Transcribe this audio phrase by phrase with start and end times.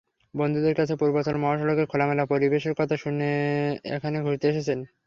[0.33, 3.29] বন্ধুদের কাছে পূর্বাচল মহাসড়কের খোলামেলা পরিবেশের কথা শুনে
[3.95, 4.79] এখানে ঘুরতে এসেছেন।